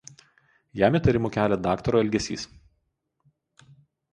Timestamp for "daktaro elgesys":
1.67-2.47